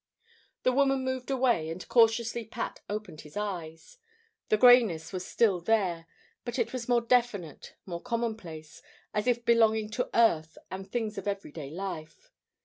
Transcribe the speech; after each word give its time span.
The 0.63 0.71
woman 0.71 1.03
moved 1.03 1.29
away, 1.29 1.69
and 1.69 1.87
cautiously 1.87 2.43
Pat 2.43 2.79
opened 2.89 3.21
his 3.21 3.37
eyes. 3.37 3.99
The 4.49 4.57
greyness 4.57 5.13
was 5.13 5.23
still 5.27 5.59
there, 5.61 6.07
but 6.43 6.57
it 6.57 6.73
was 6.73 6.89
more 6.89 7.01
definite, 7.01 7.75
more 7.85 8.01
commonplace, 8.01 8.81
as 9.13 9.27
if 9.27 9.45
belonging 9.45 9.91
to 9.91 10.09
earth 10.15 10.57
and 10.71 10.91
things 10.91 11.19
of 11.19 11.27
everyday 11.27 11.69
life. 11.69 12.31